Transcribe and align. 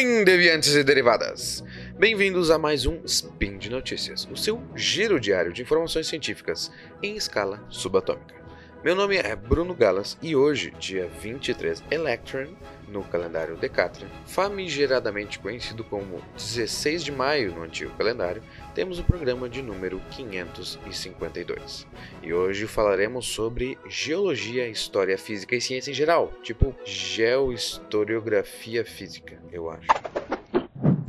Deviantes 0.00 0.74
e 0.74 0.82
derivadas! 0.82 1.62
Bem-vindos 1.98 2.50
a 2.50 2.58
mais 2.58 2.86
um 2.86 3.02
Spin 3.04 3.58
de 3.58 3.68
Notícias, 3.68 4.26
o 4.32 4.36
seu 4.36 4.62
giro 4.74 5.20
diário 5.20 5.52
de 5.52 5.60
informações 5.60 6.06
científicas 6.06 6.72
em 7.02 7.16
escala 7.16 7.62
subatômica. 7.68 8.39
Meu 8.82 8.94
nome 8.94 9.18
é 9.18 9.36
Bruno 9.36 9.74
Galas 9.74 10.16
e 10.22 10.34
hoje, 10.34 10.72
dia 10.78 11.06
23 11.20 11.84
Electron, 11.90 12.46
no 12.88 13.04
calendário 13.04 13.54
Decathlon, 13.54 14.08
famigeradamente 14.24 15.38
conhecido 15.38 15.84
como 15.84 16.22
16 16.34 17.04
de 17.04 17.12
maio 17.12 17.54
no 17.54 17.62
antigo 17.62 17.92
calendário, 17.98 18.42
temos 18.74 18.98
o 18.98 19.04
programa 19.04 19.50
de 19.50 19.60
número 19.60 20.00
552. 20.10 21.86
E 22.22 22.32
hoje 22.32 22.66
falaremos 22.66 23.26
sobre 23.26 23.76
geologia, 23.86 24.66
história, 24.66 25.18
física 25.18 25.54
e 25.54 25.60
ciência 25.60 25.90
em 25.90 25.94
geral, 25.94 26.32
tipo 26.42 26.74
geohistoriografia 26.82 28.82
física, 28.82 29.38
eu 29.52 29.68
acho. 29.68 29.88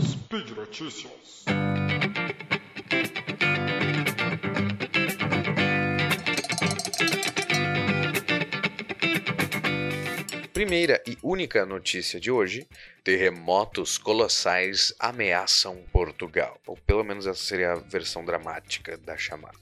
Speed 0.02 0.50
Notícias. 0.58 1.46
Primeira 10.62 11.02
e 11.08 11.18
única 11.24 11.66
notícia 11.66 12.20
de 12.20 12.30
hoje: 12.30 12.68
terremotos 13.04 13.98
colossais 13.98 14.94
ameaçam 15.00 15.84
Portugal. 15.92 16.56
Ou 16.68 16.78
pelo 16.78 17.04
menos 17.04 17.26
essa 17.26 17.44
seria 17.44 17.72
a 17.72 17.76
versão 17.78 18.24
dramática 18.24 18.96
da 18.96 19.18
chamada. 19.18 19.58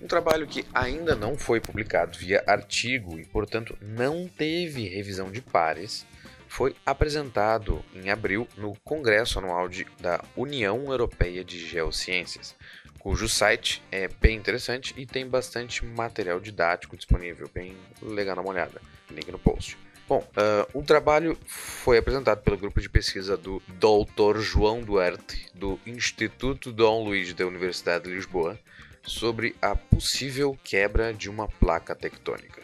Um 0.00 0.06
trabalho 0.06 0.46
que 0.46 0.64
ainda 0.72 1.14
não 1.14 1.36
foi 1.36 1.60
publicado 1.60 2.16
via 2.16 2.42
artigo 2.46 3.20
e, 3.20 3.26
portanto, 3.26 3.76
não 3.82 4.26
teve 4.26 4.88
revisão 4.88 5.30
de 5.30 5.42
pares, 5.42 6.06
foi 6.48 6.74
apresentado 6.86 7.84
em 7.94 8.08
abril 8.08 8.48
no 8.56 8.74
Congresso 8.82 9.38
Anual 9.38 9.68
de, 9.68 9.86
da 10.00 10.24
União 10.34 10.90
Europeia 10.90 11.44
de 11.44 11.58
Geociências, 11.58 12.56
cujo 12.98 13.28
site 13.28 13.82
é 13.92 14.08
bem 14.08 14.38
interessante 14.38 14.94
e 14.96 15.04
tem 15.04 15.28
bastante 15.28 15.84
material 15.84 16.40
didático 16.40 16.96
disponível, 16.96 17.50
bem 17.52 17.76
legal 18.00 18.40
uma 18.40 18.48
olhada. 18.48 18.80
Link 19.10 19.30
no 19.30 19.38
post. 19.38 19.76
Bom, 20.08 20.20
uh, 20.20 20.78
o 20.78 20.82
trabalho 20.82 21.38
foi 21.44 21.98
apresentado 21.98 22.40
pelo 22.40 22.56
grupo 22.56 22.80
de 22.80 22.88
pesquisa 22.88 23.36
do 23.36 23.62
Dr. 23.68 24.38
João 24.38 24.82
Duarte, 24.82 25.50
do 25.54 25.78
Instituto 25.84 26.72
Dom 26.72 27.04
Luís 27.04 27.34
da 27.34 27.46
Universidade 27.46 28.04
de 28.04 28.14
Lisboa, 28.14 28.58
sobre 29.02 29.54
a 29.60 29.76
possível 29.76 30.58
quebra 30.64 31.12
de 31.12 31.28
uma 31.28 31.46
placa 31.46 31.94
tectônica. 31.94 32.62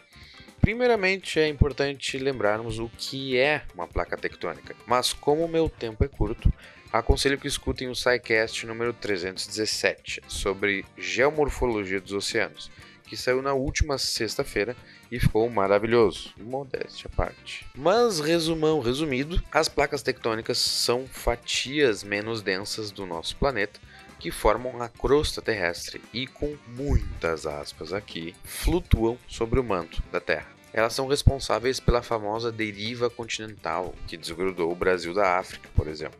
Primeiramente, 0.59 1.39
é 1.39 1.47
importante 1.47 2.17
lembrarmos 2.17 2.79
o 2.79 2.89
que 2.89 3.37
é 3.37 3.61
uma 3.75 3.87
placa 3.87 4.17
tectônica, 4.17 4.75
mas 4.87 5.13
como 5.13 5.45
o 5.45 5.47
meu 5.47 5.69
tempo 5.69 6.03
é 6.03 6.07
curto, 6.07 6.51
aconselho 6.91 7.37
que 7.37 7.47
escutem 7.47 7.87
o 7.87 7.95
SciCast 7.95 8.65
número 8.65 8.91
317 8.91 10.23
sobre 10.27 10.83
geomorfologia 10.97 12.01
dos 12.01 12.13
oceanos, 12.13 12.71
que 13.05 13.15
saiu 13.15 13.41
na 13.41 13.53
última 13.53 13.97
sexta-feira 13.97 14.75
e 15.11 15.19
ficou 15.19 15.49
maravilhoso, 15.49 16.33
modéstia 16.37 17.09
à 17.11 17.15
parte. 17.15 17.65
Mas, 17.75 18.19
resumão 18.19 18.79
resumido, 18.79 19.41
as 19.51 19.69
placas 19.69 20.01
tectônicas 20.01 20.57
são 20.57 21.05
fatias 21.07 22.03
menos 22.03 22.41
densas 22.41 22.91
do 22.91 23.05
nosso 23.05 23.35
planeta 23.35 23.79
que 24.19 24.31
formam 24.31 24.81
a 24.81 24.89
crosta 24.89 25.41
terrestre 25.41 26.01
e, 26.13 26.25
com 26.25 26.57
muitas 26.67 27.45
aspas 27.45 27.93
aqui, 27.93 28.33
flutuam 28.43 29.17
sobre 29.27 29.59
o 29.59 29.63
manto 29.63 30.01
da 30.11 30.19
Terra. 30.19 30.47
Elas 30.73 30.93
são 30.93 31.07
responsáveis 31.07 31.79
pela 31.79 32.01
famosa 32.01 32.51
deriva 32.51 33.09
continental 33.09 33.93
que 34.07 34.17
desgrudou 34.17 34.71
o 34.71 34.75
Brasil 34.75 35.13
da 35.13 35.37
África, 35.37 35.69
por 35.75 35.87
exemplo. 35.87 36.19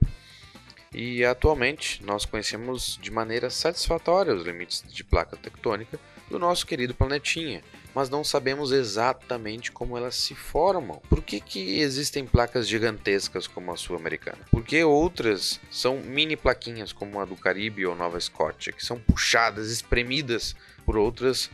E 0.93 1.25
atualmente 1.25 2.01
nós 2.05 2.23
conhecemos 2.23 2.97
de 3.01 3.11
maneira 3.11 3.49
satisfatória 3.49 4.33
os 4.33 4.45
limites 4.45 4.81
de 4.87 5.03
placa 5.03 5.35
tectônica 5.35 5.99
do 6.29 6.39
nosso 6.39 6.65
querido 6.65 6.93
planetinha, 6.93 7.63
mas 7.93 8.09
não 8.09 8.23
sabemos 8.23 8.71
exatamente 8.71 9.71
como 9.71 9.97
elas 9.97 10.15
se 10.15 10.35
formam. 10.35 11.01
Por 11.09 11.21
que, 11.21 11.39
que 11.39 11.79
existem 11.79 12.25
placas 12.25 12.67
gigantescas 12.67 13.47
como 13.47 13.71
a 13.71 13.77
sul-americana? 13.77 14.39
Por 14.51 14.63
que 14.63 14.83
outras 14.83 15.59
são 15.69 15.97
mini 15.99 16.35
plaquinhas 16.35 16.91
como 16.91 17.19
a 17.19 17.25
do 17.25 17.35
Caribe 17.35 17.85
ou 17.85 17.95
Nova 17.95 18.17
Escócia, 18.17 18.73
que 18.73 18.85
são 18.85 18.99
puxadas, 18.99 19.71
espremidas 19.71 20.55
por 20.85 20.97
outras 20.97 21.49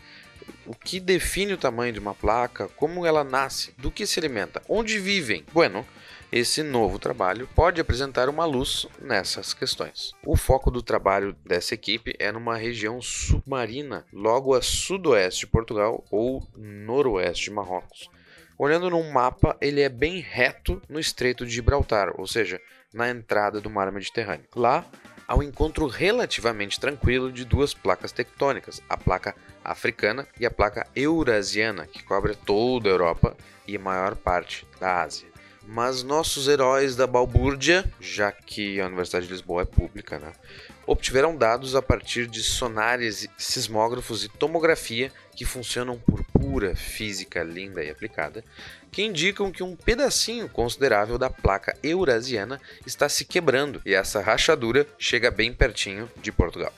o 0.65 0.75
que 0.75 0.99
define 0.99 1.53
o 1.53 1.57
tamanho 1.57 1.93
de 1.93 1.99
uma 1.99 2.13
placa, 2.13 2.67
como 2.69 3.05
ela 3.05 3.23
nasce, 3.23 3.73
do 3.77 3.91
que 3.91 4.05
se 4.05 4.19
alimenta, 4.19 4.61
onde 4.67 4.99
vivem. 4.99 5.45
Bueno, 5.53 5.85
esse 6.31 6.63
novo 6.63 6.97
trabalho 6.97 7.47
pode 7.53 7.81
apresentar 7.81 8.29
uma 8.29 8.45
luz 8.45 8.87
nessas 9.01 9.53
questões. 9.53 10.13
O 10.25 10.37
foco 10.37 10.71
do 10.71 10.81
trabalho 10.81 11.35
dessa 11.45 11.73
equipe 11.73 12.15
é 12.17 12.31
numa 12.31 12.55
região 12.55 13.01
submarina, 13.01 14.05
logo 14.13 14.53
a 14.53 14.61
sudoeste 14.61 15.41
de 15.41 15.47
Portugal 15.47 16.05
ou 16.09 16.47
noroeste 16.55 17.45
de 17.45 17.51
Marrocos. 17.51 18.09
Olhando 18.57 18.89
num 18.89 19.11
mapa, 19.11 19.57
ele 19.59 19.81
é 19.81 19.89
bem 19.89 20.19
reto 20.19 20.81
no 20.87 20.99
Estreito 20.99 21.45
de 21.45 21.51
Gibraltar, 21.51 22.13
ou 22.17 22.25
seja, 22.25 22.61
na 22.93 23.09
entrada 23.09 23.59
do 23.59 23.69
mar 23.69 23.91
Mediterrâneo. 23.91 24.45
Lá, 24.55 24.85
há 25.27 25.35
um 25.35 25.43
encontro 25.43 25.85
relativamente 25.87 26.79
tranquilo 26.79 27.29
de 27.29 27.43
duas 27.43 27.73
placas 27.73 28.13
tectônicas, 28.13 28.81
a 28.87 28.95
placa 28.95 29.35
africana 29.65 30.25
e 30.39 30.45
a 30.45 30.51
placa 30.51 30.87
eurasiana, 30.95 31.87
que 31.87 32.03
cobre 32.03 32.35
toda 32.35 32.87
a 32.87 32.91
Europa 32.91 33.35
e 33.67 33.75
a 33.75 33.79
maior 33.79 34.15
parte 34.15 34.65
da 34.79 35.01
Ásia. 35.01 35.30
Mas 35.63 36.03
nossos 36.03 36.47
heróis 36.47 36.95
da 36.95 37.05
balbúrdia, 37.05 37.85
já 37.99 38.31
que 38.31 38.81
a 38.81 38.87
Universidade 38.87 39.27
de 39.27 39.31
Lisboa 39.31 39.61
é 39.61 39.65
pública, 39.65 40.17
né, 40.17 40.33
obtiveram 40.87 41.35
dados 41.35 41.75
a 41.75 41.81
partir 41.81 42.27
de 42.27 42.41
sonares, 42.41 43.27
sismógrafos 43.37 44.23
e 44.23 44.29
tomografia 44.29 45.11
que 45.35 45.45
funcionam 45.45 45.97
por 45.99 46.23
pura 46.25 46.75
física 46.75 47.43
linda 47.43 47.83
e 47.83 47.89
aplicada, 47.89 48.43
que 48.91 49.03
indicam 49.03 49.51
que 49.51 49.63
um 49.63 49.75
pedacinho 49.75 50.49
considerável 50.49 51.17
da 51.17 51.29
placa 51.29 51.77
eurasiana 51.81 52.59
está 52.85 53.07
se 53.07 53.23
quebrando 53.23 53.81
e 53.85 53.93
essa 53.93 54.19
rachadura 54.19 54.85
chega 54.99 55.31
bem 55.31 55.53
pertinho 55.53 56.11
de 56.21 56.31
Portugal. 56.31 56.73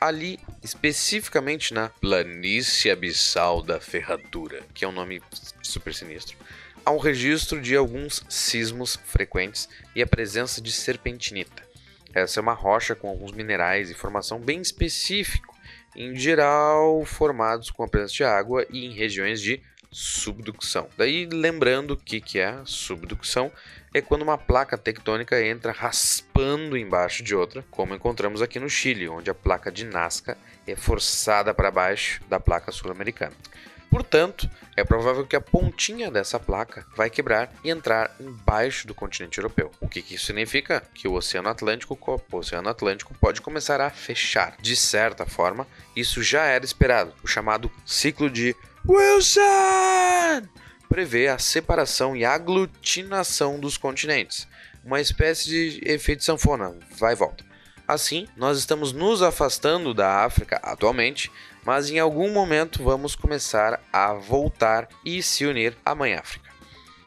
Ali, 0.00 0.40
especificamente 0.62 1.72
na 1.72 1.88
Planície 1.88 2.90
Abissal 2.90 3.62
da 3.62 3.80
Ferradura, 3.80 4.62
que 4.74 4.84
é 4.84 4.88
um 4.88 4.92
nome 4.92 5.22
super 5.62 5.94
sinistro, 5.94 6.36
há 6.84 6.90
um 6.90 6.98
registro 6.98 7.60
de 7.60 7.74
alguns 7.74 8.24
sismos 8.28 8.96
frequentes 9.06 9.68
e 9.94 10.02
a 10.02 10.06
presença 10.06 10.60
de 10.60 10.70
serpentinita. 10.70 11.62
Essa 12.12 12.38
é 12.38 12.42
uma 12.42 12.52
rocha 12.52 12.94
com 12.94 13.08
alguns 13.08 13.32
minerais 13.32 13.90
e 13.90 13.94
formação 13.94 14.38
bem 14.38 14.60
específico, 14.60 15.54
em 15.96 16.14
geral 16.16 17.04
formados 17.04 17.70
com 17.70 17.82
a 17.82 17.88
presença 17.88 18.14
de 18.14 18.24
água 18.24 18.66
e 18.70 18.84
em 18.84 18.92
regiões 18.92 19.40
de 19.40 19.62
subducção. 19.90 20.88
Daí, 20.96 21.26
lembrando 21.26 21.92
o 21.92 21.96
que, 21.96 22.20
que 22.20 22.38
é 22.38 22.60
subducção, 22.64 23.50
é 23.92 24.00
quando 24.00 24.22
uma 24.22 24.36
placa 24.36 24.76
tectônica 24.76 25.40
entra 25.40 25.70
raspando 25.70 26.76
embaixo 26.76 27.22
de 27.22 27.34
outra, 27.34 27.64
como 27.70 27.94
encontramos 27.94 28.42
aqui 28.42 28.58
no 28.58 28.68
Chile, 28.68 29.08
onde 29.08 29.30
a 29.30 29.34
placa 29.34 29.70
de 29.70 29.84
Nazca 29.84 30.36
é 30.66 30.74
forçada 30.74 31.54
para 31.54 31.70
baixo 31.70 32.20
da 32.28 32.40
placa 32.40 32.72
sul-americana. 32.72 33.34
Portanto, 33.94 34.50
é 34.76 34.82
provável 34.82 35.24
que 35.24 35.36
a 35.36 35.40
pontinha 35.40 36.10
dessa 36.10 36.40
placa 36.40 36.84
vai 36.96 37.08
quebrar 37.08 37.52
e 37.62 37.70
entrar 37.70 38.12
embaixo 38.18 38.88
do 38.88 38.94
continente 38.94 39.38
europeu. 39.38 39.70
O 39.80 39.86
que, 39.86 40.02
que 40.02 40.16
isso 40.16 40.26
significa? 40.26 40.82
Que 40.92 41.06
o 41.06 41.12
Oceano 41.12 41.48
Atlântico, 41.48 41.96
o 42.04 42.36
Oceano 42.36 42.68
Atlântico 42.68 43.14
pode 43.14 43.40
começar 43.40 43.80
a 43.80 43.90
fechar. 43.90 44.56
De 44.60 44.74
certa 44.74 45.24
forma, 45.24 45.64
isso 45.94 46.24
já 46.24 46.42
era 46.42 46.64
esperado, 46.64 47.14
o 47.22 47.28
chamado 47.28 47.70
ciclo 47.86 48.28
de 48.28 48.56
Wilson 48.84 50.42
prevê 50.88 51.28
a 51.28 51.38
separação 51.38 52.16
e 52.16 52.24
aglutinação 52.24 53.60
dos 53.60 53.76
continentes, 53.76 54.48
uma 54.84 55.00
espécie 55.00 55.48
de 55.48 55.80
efeito 55.88 56.24
sanfona, 56.24 56.76
vai 56.98 57.12
e 57.12 57.16
volta. 57.16 57.44
Assim, 57.86 58.26
nós 58.34 58.58
estamos 58.58 58.92
nos 58.92 59.20
afastando 59.20 59.92
da 59.92 60.24
África 60.24 60.56
atualmente, 60.62 61.30
mas 61.64 61.90
em 61.90 61.98
algum 61.98 62.30
momento 62.30 62.82
vamos 62.82 63.14
começar 63.14 63.80
a 63.92 64.12
voltar 64.12 64.88
e 65.04 65.22
se 65.22 65.46
unir 65.46 65.76
à 65.84 65.94
Mãe 65.94 66.14
África. 66.14 66.50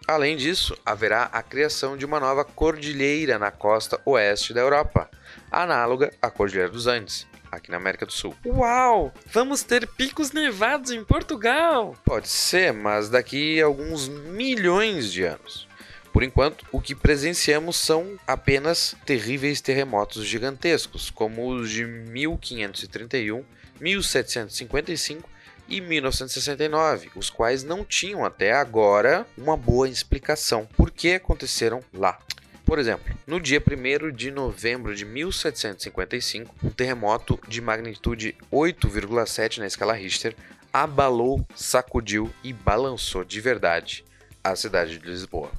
Além 0.08 0.38
disso, 0.38 0.78
haverá 0.86 1.24
a 1.24 1.44
criação 1.44 1.98
de 1.98 2.06
uma 2.06 2.20
nova 2.20 2.46
cordilheira 2.46 3.38
na 3.38 3.52
costa 3.52 4.00
oeste 4.06 4.54
da 4.54 4.62
Europa, 4.62 5.10
análoga 5.52 6.14
à 6.22 6.30
Cordilheira 6.30 6.72
dos 6.72 6.88
Andes 6.88 7.28
aqui 7.52 7.72
na 7.72 7.78
América 7.78 8.06
do 8.06 8.12
Sul. 8.12 8.36
Uau! 8.46 9.14
Vamos 9.26 9.64
ter 9.64 9.88
picos 9.88 10.32
nevados 10.32 10.92
em 10.92 11.04
Portugal! 11.04 11.96
Pode 12.06 12.28
ser, 12.28 12.72
mas 12.74 13.10
daqui 13.10 13.62
a 13.62 13.66
alguns 13.66 14.08
milhões 14.08 15.12
de 15.12 15.24
anos. 15.24 15.68
Por 16.14 16.24
enquanto, 16.24 16.66
o 16.72 16.82
que 16.82 16.96
presenciamos 16.96 17.76
são 17.76 18.18
apenas 18.26 18.96
terríveis 19.06 19.62
terremotos 19.62 20.26
gigantescos, 20.26 21.10
como 21.10 21.50
os 21.50 21.70
de 21.70 21.86
1531, 21.86 23.46
1755 23.80 25.30
e 25.70 25.82
1969, 25.82 27.12
os 27.16 27.30
quais 27.30 27.64
não 27.64 27.84
tinham 27.84 28.24
até 28.24 28.54
agora 28.54 29.26
uma 29.38 29.58
boa 29.58 29.90
explicação 29.90 30.68
por 30.78 30.92
que 30.92 31.14
aconteceram 31.14 31.84
lá. 31.94 32.20
Por 32.66 32.80
exemplo, 32.80 33.16
no 33.26 33.40
dia 33.40 33.62
1 33.62 34.12
de 34.12 34.30
novembro 34.30 34.94
de 34.94 35.06
1755, 35.06 36.54
um 36.64 36.70
terremoto 36.70 37.40
de 37.48 37.62
magnitude 37.62 38.36
8,7 38.52 39.60
na 39.60 39.68
escala 39.68 39.94
Richter 39.94 40.36
abalou, 40.72 41.46
sacudiu 41.56 42.30
e 42.44 42.52
balançou 42.52 43.24
de 43.24 43.40
verdade 43.40 44.04
a 44.44 44.56
cidade 44.56 44.98
de 44.98 45.08
Lisboa. 45.08 45.52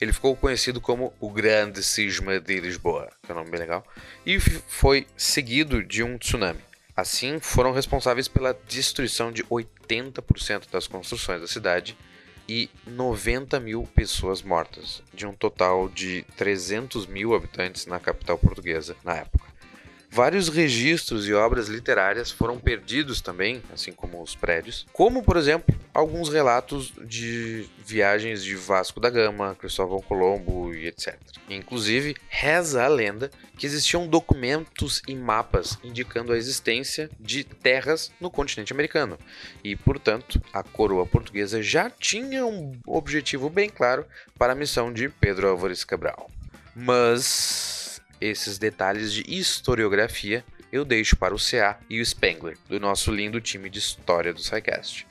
Ele 0.00 0.12
ficou 0.12 0.36
conhecido 0.36 0.80
como 0.80 1.12
o 1.20 1.30
Grande 1.30 1.82
Cisma 1.82 2.38
de 2.40 2.60
Lisboa, 2.60 3.10
que 3.22 3.30
é 3.30 3.34
um 3.34 3.38
nome 3.38 3.50
bem 3.50 3.60
legal, 3.60 3.86
e 4.24 4.38
foi 4.40 5.06
seguido 5.16 5.82
de 5.82 6.02
um 6.02 6.18
tsunami. 6.18 6.60
Assim, 6.96 7.38
foram 7.38 7.72
responsáveis 7.72 8.26
pela 8.26 8.58
destruição 8.66 9.30
de 9.30 9.44
80% 9.44 10.70
das 10.70 10.86
construções 10.86 11.42
da 11.42 11.46
cidade 11.46 11.94
e 12.48 12.70
90 12.86 13.60
mil 13.60 13.82
pessoas 13.94 14.40
mortas, 14.40 15.02
de 15.12 15.26
um 15.26 15.34
total 15.34 15.90
de 15.90 16.24
300 16.36 17.06
mil 17.06 17.34
habitantes 17.34 17.84
na 17.84 18.00
capital 18.00 18.38
portuguesa 18.38 18.96
na 19.04 19.16
época. 19.16 19.44
Vários 20.10 20.48
registros 20.48 21.28
e 21.28 21.34
obras 21.34 21.68
literárias 21.68 22.30
foram 22.30 22.58
perdidos 22.58 23.20
também, 23.20 23.62
assim 23.72 23.92
como 23.92 24.22
os 24.22 24.34
prédios, 24.34 24.86
como 24.92 25.22
por 25.22 25.36
exemplo 25.36 25.74
alguns 25.92 26.28
relatos 26.28 26.92
de 27.04 27.66
viagens 27.84 28.42
de 28.42 28.54
Vasco 28.54 29.00
da 29.00 29.10
Gama, 29.10 29.54
Cristóvão 29.54 30.00
Colombo 30.00 30.74
e 30.74 30.86
etc. 30.86 31.18
Inclusive, 31.50 32.16
reza 32.28 32.84
a 32.84 32.88
lenda 32.88 33.30
que 33.58 33.66
existiam 33.66 34.06
documentos 34.06 35.02
e 35.06 35.14
mapas 35.14 35.78
indicando 35.82 36.32
a 36.32 36.38
existência 36.38 37.10
de 37.18 37.44
terras 37.44 38.10
no 38.20 38.30
continente 38.30 38.72
americano, 38.72 39.18
e 39.62 39.76
portanto 39.76 40.40
a 40.52 40.62
coroa 40.62 41.06
portuguesa 41.06 41.62
já 41.62 41.90
tinha 41.90 42.44
um 42.44 42.78
objetivo 42.86 43.48
bem 43.48 43.68
claro 43.68 44.04
para 44.38 44.52
a 44.52 44.56
missão 44.56 44.92
de 44.92 45.08
Pedro 45.08 45.48
Álvares 45.48 45.84
Cabral. 45.84 46.30
Mas 46.74 47.75
esses 48.20 48.58
detalhes 48.58 49.12
de 49.12 49.24
historiografia 49.26 50.44
eu 50.72 50.84
deixo 50.84 51.16
para 51.16 51.34
o 51.34 51.38
CA 51.38 51.78
e 51.88 52.00
o 52.00 52.04
Spengler, 52.04 52.58
do 52.68 52.78
nosso 52.80 53.10
lindo 53.10 53.40
time 53.40 53.70
de 53.70 53.78
história 53.78 54.32
do 54.32 54.40
SciCast. 54.40 55.06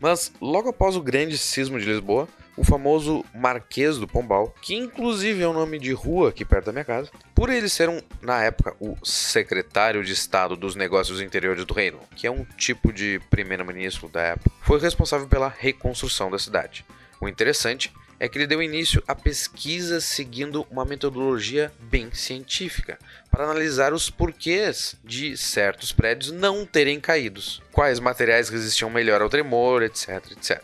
Mas 0.00 0.32
logo 0.40 0.68
após 0.68 0.96
o 0.96 1.02
grande 1.02 1.38
sismo 1.38 1.78
de 1.78 1.86
Lisboa, 1.86 2.28
o 2.56 2.64
famoso 2.64 3.24
Marquês 3.34 3.98
do 3.98 4.06
Pombal, 4.06 4.54
que 4.62 4.74
inclusive 4.74 5.42
é 5.42 5.48
um 5.48 5.52
nome 5.52 5.78
de 5.78 5.92
rua 5.92 6.28
aqui 6.28 6.44
perto 6.44 6.66
da 6.66 6.72
minha 6.72 6.84
casa, 6.84 7.10
por 7.34 7.50
ele 7.50 7.68
ser 7.68 7.88
um, 7.88 8.00
na 8.20 8.42
época, 8.42 8.76
o 8.78 8.96
secretário 9.02 10.04
de 10.04 10.12
Estado 10.12 10.56
dos 10.56 10.76
Negócios 10.76 11.20
Interiores 11.20 11.64
do 11.64 11.74
Reino, 11.74 11.98
que 12.14 12.26
é 12.26 12.30
um 12.30 12.44
tipo 12.56 12.92
de 12.92 13.20
primeiro-ministro 13.30 14.08
da 14.08 14.22
época, 14.22 14.50
foi 14.60 14.78
responsável 14.78 15.26
pela 15.26 15.48
reconstrução 15.48 16.30
da 16.30 16.38
cidade. 16.38 16.84
O 17.20 17.28
interessante 17.28 17.92
é 18.18 18.28
que 18.28 18.38
ele 18.38 18.46
deu 18.46 18.62
início 18.62 19.02
a 19.06 19.14
pesquisas 19.14 20.04
seguindo 20.04 20.66
uma 20.70 20.84
metodologia 20.84 21.72
bem 21.80 22.12
científica, 22.12 22.98
para 23.30 23.44
analisar 23.44 23.92
os 23.92 24.10
porquês 24.10 24.96
de 25.04 25.36
certos 25.36 25.92
prédios 25.92 26.30
não 26.30 26.64
terem 26.64 27.00
caídos, 27.00 27.62
quais 27.72 27.98
materiais 27.98 28.48
resistiam 28.48 28.90
melhor 28.90 29.20
ao 29.20 29.28
tremor, 29.28 29.82
etc, 29.82 30.32
etc. 30.32 30.62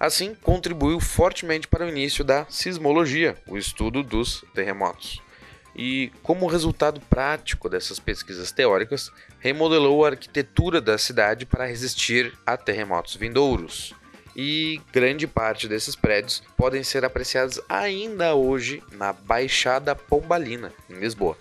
Assim, 0.00 0.34
contribuiu 0.34 1.00
fortemente 1.00 1.68
para 1.68 1.86
o 1.86 1.88
início 1.88 2.24
da 2.24 2.46
sismologia, 2.48 3.36
o 3.46 3.56
estudo 3.56 4.02
dos 4.02 4.44
terremotos. 4.54 5.20
E, 5.76 6.10
como 6.22 6.46
resultado 6.46 7.00
prático 7.00 7.68
dessas 7.68 8.00
pesquisas 8.00 8.50
teóricas, 8.50 9.12
remodelou 9.38 10.04
a 10.04 10.08
arquitetura 10.08 10.80
da 10.80 10.98
cidade 10.98 11.46
para 11.46 11.66
resistir 11.66 12.36
a 12.44 12.56
terremotos 12.56 13.14
vindouros 13.14 13.94
e 14.40 14.80
grande 14.92 15.26
parte 15.26 15.66
desses 15.66 15.96
prédios 15.96 16.44
podem 16.56 16.84
ser 16.84 17.04
apreciados 17.04 17.60
ainda 17.68 18.36
hoje 18.36 18.80
na 18.92 19.12
Baixada 19.12 19.96
Pombalina, 19.96 20.72
em 20.88 20.94
Lisboa. 20.94 21.36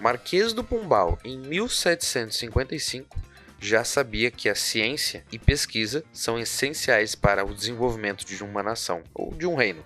Marquês 0.00 0.54
do 0.54 0.64
Pombal, 0.64 1.18
em 1.22 1.36
1755, 1.36 3.18
já 3.60 3.84
sabia 3.84 4.30
que 4.30 4.48
a 4.48 4.54
ciência 4.54 5.22
e 5.30 5.38
pesquisa 5.38 6.02
são 6.10 6.38
essenciais 6.38 7.14
para 7.14 7.44
o 7.44 7.52
desenvolvimento 7.52 8.24
de 8.24 8.42
uma 8.42 8.62
nação 8.62 9.02
ou 9.12 9.34
de 9.34 9.46
um 9.46 9.54
reino, 9.54 9.84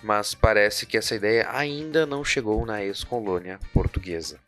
mas 0.00 0.36
parece 0.36 0.86
que 0.86 0.96
essa 0.96 1.16
ideia 1.16 1.48
ainda 1.50 2.06
não 2.06 2.24
chegou 2.24 2.64
na 2.64 2.84
ex-colônia 2.84 3.58
portuguesa. 3.72 4.38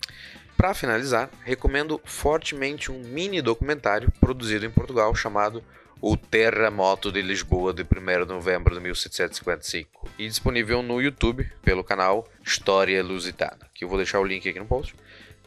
Para 0.57 0.73
finalizar, 0.73 1.31
recomendo 1.43 2.01
fortemente 2.05 2.93
um 2.93 3.01
mini 3.01 3.43
documentário 3.43 4.13
produzido 4.21 4.65
em 4.65 4.71
Portugal 4.71 5.13
chamado 5.17 5.65
o 6.01 6.17
Terremoto 6.17 7.11
de 7.11 7.23
Lisboa 7.23 7.73
de 7.73 7.83
1 7.83 8.25
de 8.25 8.33
novembro 8.33 8.75
de 8.75 8.81
1755 8.81 10.09
e 10.19 10.29
disponível 10.29 10.83
no 10.83 11.01
YouTube 11.01 11.51
pelo 11.63 11.83
canal 11.83 12.29
História 12.45 13.03
Lusitana, 13.03 13.69
que 13.75 13.85
eu 13.85 13.89
vou 13.89 13.97
deixar 13.97 14.21
o 14.21 14.25
link 14.25 14.49
aqui 14.49 14.59
no 14.59 14.67
post. 14.67 14.95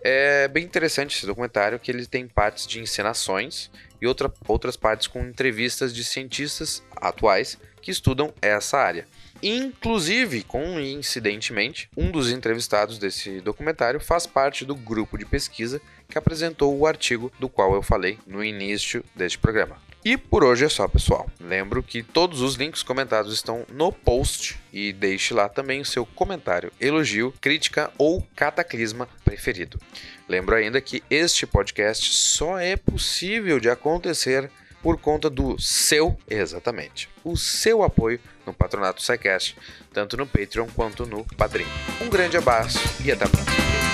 É 0.01 0.47
bem 0.47 0.63
interessante 0.63 1.17
esse 1.17 1.25
documentário, 1.25 1.79
que 1.79 1.91
ele 1.91 2.05
tem 2.05 2.27
partes 2.27 2.65
de 2.65 2.79
encenações 2.79 3.69
e 4.01 4.07
outra, 4.07 4.31
outras 4.47 4.77
partes 4.77 5.07
com 5.07 5.19
entrevistas 5.19 5.93
de 5.93 6.03
cientistas 6.03 6.81
atuais 6.95 7.57
que 7.81 7.91
estudam 7.91 8.33
essa 8.41 8.77
área. 8.77 9.07
Inclusive, 9.41 10.43
coincidentemente, 10.43 11.89
um 11.95 12.11
dos 12.11 12.31
entrevistados 12.31 12.97
desse 12.97 13.39
documentário 13.41 13.99
faz 13.99 14.25
parte 14.25 14.65
do 14.65 14.75
grupo 14.75 15.17
de 15.17 15.25
pesquisa 15.25 15.81
que 16.09 16.17
apresentou 16.17 16.77
o 16.77 16.85
artigo 16.85 17.31
do 17.39 17.47
qual 17.47 17.73
eu 17.73 17.81
falei 17.81 18.19
no 18.25 18.43
início 18.43 19.03
deste 19.15 19.37
programa. 19.37 19.88
E 20.03 20.15
por 20.15 20.43
hoje 20.43 20.65
é 20.65 20.69
só, 20.69 20.87
pessoal. 20.87 21.29
Lembro 21.39 21.83
que 21.83 22.01
todos 22.01 22.41
os 22.41 22.55
links 22.55 22.81
comentados 22.81 23.33
estão 23.33 23.65
no 23.69 23.91
post 23.91 24.57
e 24.71 24.93
deixe 24.93 25.33
lá 25.33 25.49
também 25.49 25.81
o 25.81 25.85
seu 25.85 26.05
comentário, 26.05 26.71
elogio, 26.79 27.33
crítica 27.41 27.91
ou 27.97 28.25
cataclisma 28.35 29.07
preferido. 29.25 29.79
Lembro 30.27 30.55
ainda 30.55 30.79
que 30.79 31.03
este 31.09 31.45
podcast 31.45 32.13
só 32.13 32.57
é 32.57 32.77
possível 32.77 33.59
de 33.59 33.69
acontecer 33.69 34.49
por 34.81 34.97
conta 34.97 35.29
do 35.29 35.59
seu, 35.59 36.17
exatamente, 36.29 37.09
o 37.23 37.35
seu 37.35 37.83
apoio 37.83 38.19
no 38.45 38.53
Patronato 38.53 39.01
SciCast, 39.01 39.57
tanto 39.93 40.15
no 40.15 40.25
Patreon 40.25 40.67
quanto 40.73 41.05
no 41.05 41.25
Padrim. 41.35 41.65
Um 42.01 42.09
grande 42.09 42.37
abraço 42.37 42.79
e 43.03 43.11
até 43.11 43.25
a 43.25 43.29
próxima. 43.29 43.88